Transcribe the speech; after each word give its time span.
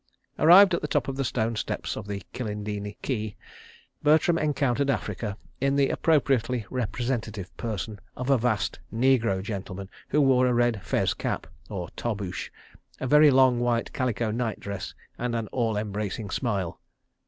Arrived 0.39 0.73
at 0.73 0.81
the 0.81 0.87
top 0.87 1.07
of 1.07 1.15
the 1.15 1.23
stone 1.23 1.55
steps 1.55 1.95
of 1.95 2.07
the 2.07 2.23
Kilindini 2.33 2.97
quay, 3.03 3.35
Bertram 4.01 4.35
encountered 4.39 4.89
Africa 4.89 5.37
in 5.59 5.75
the 5.75 5.89
appropriately 5.91 6.65
representative 6.71 7.55
person 7.55 7.99
of 8.17 8.31
a 8.31 8.37
vast 8.39 8.79
negro 8.91 9.43
gentleman, 9.43 9.91
who 10.07 10.19
wore 10.19 10.47
a 10.47 10.55
red 10.55 10.81
fez 10.81 11.13
cap 11.13 11.45
(or 11.69 11.87
tarboosh), 11.95 12.49
a 12.99 13.05
very 13.05 13.29
long 13.29 13.59
white 13.59 13.93
calico 13.93 14.31
night 14.31 14.59
dress 14.59 14.95
and 15.19 15.35
an 15.35 15.45
all 15.51 15.77
embracing 15.77 16.31
smile. 16.31 16.81